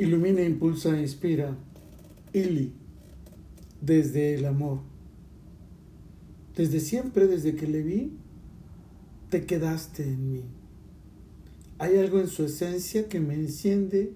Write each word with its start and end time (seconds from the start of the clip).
Ilumina, 0.00 0.40
impulsa, 0.40 0.98
inspira. 0.98 1.58
Ili, 2.32 2.72
desde 3.82 4.34
el 4.34 4.46
amor. 4.46 4.78
Desde 6.56 6.80
siempre, 6.80 7.26
desde 7.26 7.54
que 7.54 7.66
le 7.66 7.82
vi, 7.82 8.16
te 9.28 9.44
quedaste 9.44 10.04
en 10.04 10.32
mí. 10.32 10.44
Hay 11.76 11.98
algo 11.98 12.18
en 12.18 12.28
su 12.28 12.46
esencia 12.46 13.10
que 13.10 13.20
me 13.20 13.34
enciende 13.34 14.14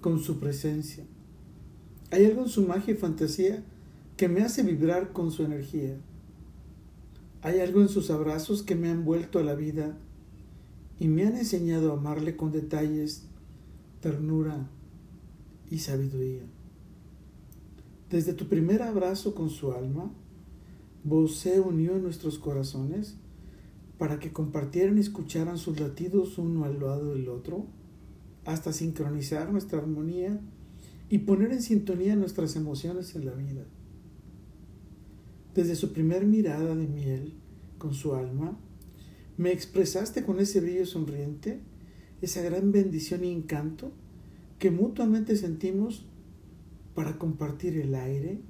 con 0.00 0.18
su 0.18 0.40
presencia. 0.40 1.04
Hay 2.10 2.24
algo 2.24 2.42
en 2.42 2.48
su 2.48 2.66
magia 2.66 2.94
y 2.94 2.96
fantasía 2.96 3.62
que 4.16 4.28
me 4.28 4.42
hace 4.42 4.64
vibrar 4.64 5.12
con 5.12 5.30
su 5.30 5.44
energía. 5.44 5.96
Hay 7.42 7.60
algo 7.60 7.80
en 7.82 7.88
sus 7.88 8.10
abrazos 8.10 8.64
que 8.64 8.74
me 8.74 8.90
han 8.90 9.04
vuelto 9.04 9.38
a 9.38 9.44
la 9.44 9.54
vida 9.54 9.96
y 10.98 11.06
me 11.06 11.24
han 11.24 11.36
enseñado 11.36 11.92
a 11.92 11.98
amarle 11.98 12.34
con 12.34 12.50
detalles, 12.50 13.28
ternura 14.00 14.68
y 15.70 15.78
sabiduría. 15.78 16.42
Desde 18.10 18.34
tu 18.34 18.48
primer 18.48 18.82
abrazo 18.82 19.34
con 19.34 19.50
su 19.50 19.72
alma, 19.72 20.12
vos 21.04 21.36
se 21.36 21.60
unió 21.60 21.96
en 21.96 22.02
nuestros 22.02 22.38
corazones 22.38 23.16
para 23.98 24.18
que 24.18 24.32
compartieran 24.32 24.98
y 24.98 25.00
escucharan 25.00 25.58
sus 25.58 25.78
latidos 25.78 26.36
uno 26.38 26.64
al 26.64 26.80
lado 26.80 27.14
del 27.14 27.28
otro, 27.28 27.66
hasta 28.44 28.72
sincronizar 28.72 29.52
nuestra 29.52 29.78
armonía 29.78 30.40
y 31.08 31.18
poner 31.18 31.52
en 31.52 31.62
sintonía 31.62 32.16
nuestras 32.16 32.56
emociones 32.56 33.14
en 33.14 33.26
la 33.26 33.32
vida. 33.32 33.64
Desde 35.54 35.76
su 35.76 35.92
primer 35.92 36.26
mirada 36.26 36.74
de 36.74 36.86
miel 36.86 37.34
con 37.78 37.94
su 37.94 38.14
alma, 38.14 38.58
me 39.36 39.52
expresaste 39.52 40.24
con 40.24 40.40
ese 40.40 40.60
brillo 40.60 40.86
sonriente, 40.86 41.60
esa 42.22 42.42
gran 42.42 42.72
bendición 42.72 43.24
y 43.24 43.32
encanto 43.32 43.92
que 44.60 44.70
mutuamente 44.70 45.36
sentimos 45.36 46.04
para 46.94 47.16
compartir 47.16 47.78
el 47.78 47.94
aire, 47.94 48.40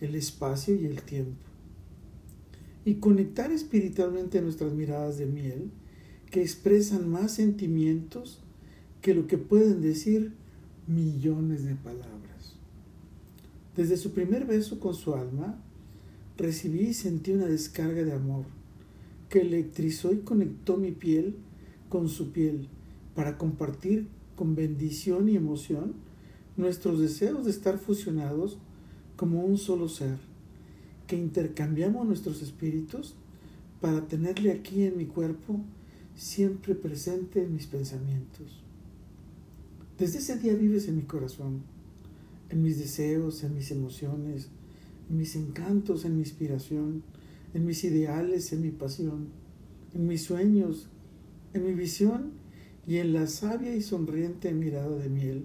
el 0.00 0.14
espacio 0.14 0.76
y 0.76 0.84
el 0.84 1.02
tiempo. 1.02 1.46
Y 2.84 2.96
conectar 2.96 3.50
espiritualmente 3.50 4.42
nuestras 4.42 4.74
miradas 4.74 5.16
de 5.16 5.24
miel 5.24 5.70
que 6.30 6.42
expresan 6.42 7.08
más 7.08 7.32
sentimientos 7.32 8.40
que 9.00 9.14
lo 9.14 9.26
que 9.26 9.38
pueden 9.38 9.80
decir 9.80 10.34
millones 10.86 11.64
de 11.64 11.74
palabras. 11.74 12.56
Desde 13.74 13.96
su 13.96 14.12
primer 14.12 14.44
beso 14.44 14.78
con 14.78 14.94
su 14.94 15.14
alma, 15.14 15.58
recibí 16.36 16.88
y 16.88 16.94
sentí 16.94 17.32
una 17.32 17.46
descarga 17.46 18.04
de 18.04 18.12
amor 18.12 18.44
que 19.30 19.40
electrizó 19.40 20.12
y 20.12 20.18
conectó 20.18 20.76
mi 20.76 20.90
piel 20.90 21.36
con 21.88 22.10
su 22.10 22.30
piel 22.30 22.68
para 23.14 23.38
compartir 23.38 24.19
con 24.40 24.54
bendición 24.54 25.28
y 25.28 25.36
emoción 25.36 25.92
nuestros 26.56 26.98
deseos 26.98 27.44
de 27.44 27.50
estar 27.50 27.76
fusionados 27.76 28.56
como 29.14 29.44
un 29.44 29.58
solo 29.58 29.86
ser, 29.86 30.16
que 31.06 31.14
intercambiamos 31.14 32.06
nuestros 32.06 32.40
espíritus 32.40 33.16
para 33.82 34.06
tenerle 34.06 34.52
aquí 34.52 34.84
en 34.84 34.96
mi 34.96 35.04
cuerpo 35.04 35.60
siempre 36.16 36.74
presente 36.74 37.42
en 37.42 37.52
mis 37.52 37.66
pensamientos. 37.66 38.62
Desde 39.98 40.20
ese 40.20 40.38
día 40.38 40.54
vives 40.54 40.88
en 40.88 40.96
mi 40.96 41.02
corazón, 41.02 41.60
en 42.48 42.62
mis 42.62 42.78
deseos, 42.78 43.44
en 43.44 43.54
mis 43.54 43.70
emociones, 43.70 44.48
en 45.10 45.18
mis 45.18 45.36
encantos, 45.36 46.06
en 46.06 46.14
mi 46.14 46.20
inspiración, 46.20 47.02
en 47.52 47.66
mis 47.66 47.84
ideales, 47.84 48.54
en 48.54 48.62
mi 48.62 48.70
pasión, 48.70 49.28
en 49.92 50.06
mis 50.06 50.22
sueños, 50.22 50.88
en 51.52 51.66
mi 51.66 51.74
visión 51.74 52.40
y 52.86 52.96
en 52.96 53.12
la 53.12 53.26
sabia 53.26 53.74
y 53.74 53.82
sonriente 53.82 54.52
mirada 54.52 54.96
de 54.96 55.08
miel 55.08 55.44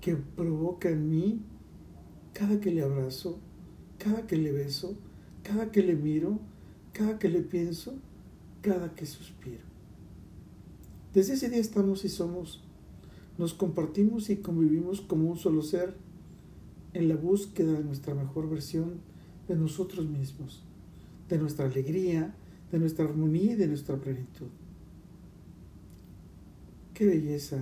que 0.00 0.16
provoca 0.16 0.90
en 0.90 1.08
mí 1.08 1.40
cada 2.32 2.60
que 2.60 2.70
le 2.70 2.82
abrazo, 2.82 3.38
cada 3.98 4.26
que 4.26 4.36
le 4.36 4.52
beso, 4.52 4.96
cada 5.42 5.70
que 5.72 5.82
le 5.82 5.96
miro, 5.96 6.38
cada 6.92 7.18
que 7.18 7.28
le 7.28 7.40
pienso, 7.40 7.94
cada 8.62 8.94
que 8.94 9.06
suspiro. 9.06 9.64
Desde 11.14 11.34
ese 11.34 11.48
día 11.48 11.60
estamos 11.60 12.04
y 12.04 12.08
somos 12.08 12.62
nos 13.38 13.52
compartimos 13.52 14.30
y 14.30 14.36
convivimos 14.36 15.02
como 15.02 15.30
un 15.30 15.36
solo 15.36 15.62
ser 15.62 15.94
en 16.94 17.08
la 17.08 17.16
búsqueda 17.16 17.72
de 17.72 17.84
nuestra 17.84 18.14
mejor 18.14 18.48
versión 18.48 19.00
de 19.46 19.56
nosotros 19.56 20.06
mismos, 20.08 20.62
de 21.28 21.38
nuestra 21.38 21.66
alegría, 21.66 22.34
de 22.72 22.78
nuestra 22.78 23.04
armonía 23.04 23.52
y 23.52 23.56
de 23.56 23.68
nuestra 23.68 23.96
plenitud. 23.96 24.46
Qué 26.96 27.04
belleza, 27.04 27.58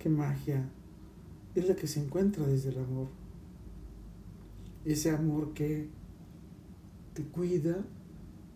qué 0.00 0.08
magia 0.08 0.68
es 1.54 1.68
la 1.68 1.76
que 1.76 1.86
se 1.86 2.00
encuentra 2.02 2.44
desde 2.46 2.70
el 2.70 2.78
amor. 2.78 3.06
Ese 4.84 5.10
amor 5.10 5.52
que 5.54 5.88
te 7.14 7.22
cuida, 7.22 7.84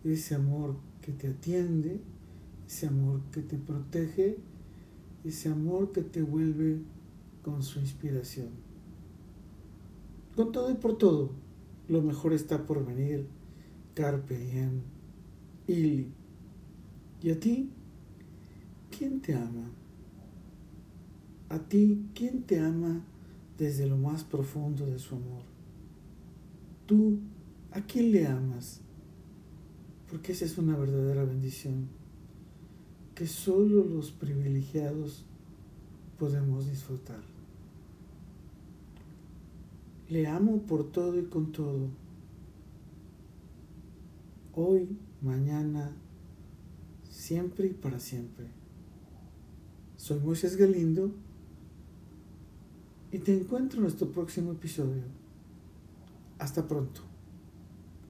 ese 0.03 0.35
amor 0.35 0.75
que 1.01 1.13
te 1.13 1.29
atiende, 1.29 2.01
ese 2.67 2.87
amor 2.87 3.21
que 3.31 3.41
te 3.41 3.57
protege 3.57 4.37
ese 5.27 5.49
amor 5.49 5.91
que 5.91 6.01
te 6.01 6.21
vuelve 6.21 6.79
con 7.43 7.63
su 7.63 7.79
inspiración. 7.79 8.49
Con 10.35 10.51
todo 10.51 10.71
y 10.71 10.75
por 10.75 10.97
todo, 10.97 11.31
lo 11.87 12.01
mejor 12.01 12.33
está 12.33 12.65
por 12.65 12.85
venir. 12.85 13.27
Carpe 13.93 14.37
diem, 14.37 14.81
Ili. 15.67 16.11
¿Y 17.21 17.31
a 17.31 17.39
ti? 17.39 17.71
¿Quién 18.97 19.21
te 19.21 19.35
ama? 19.35 19.69
A 21.49 21.59
ti, 21.59 22.09
¿quién 22.15 22.41
te 22.41 22.59
ama 22.59 23.03
desde 23.55 23.85
lo 23.85 23.95
más 23.95 24.23
profundo 24.23 24.87
de 24.87 24.97
su 24.97 25.13
amor? 25.13 25.43
Tú, 26.87 27.19
¿a 27.73 27.81
quién 27.81 28.11
le 28.11 28.25
amas? 28.25 28.81
Porque 30.09 30.31
esa 30.31 30.45
es 30.45 30.57
una 30.57 30.75
verdadera 30.75 31.25
bendición 31.25 31.89
que 33.13 33.27
solo 33.27 33.85
los 33.85 34.09
privilegiados 34.09 35.25
podemos 36.17 36.67
disfrutar. 36.67 37.21
Le 40.09 40.25
amo 40.25 40.63
por 40.63 40.91
todo 40.91 41.19
y 41.19 41.25
con 41.25 41.51
todo. 41.51 41.87
Hoy, 44.55 44.89
mañana, 45.21 45.91
siempre 47.11 47.67
y 47.67 47.73
para 47.73 47.99
siempre. 47.99 48.56
Soy 49.97 50.19
Moisés 50.19 50.55
Galindo 50.55 51.11
y 53.11 53.17
te 53.19 53.33
encuentro 53.33 53.77
en 53.77 53.83
nuestro 53.83 54.07
próximo 54.11 54.51
episodio. 54.51 55.03
Hasta 56.39 56.67
pronto. 56.67 57.01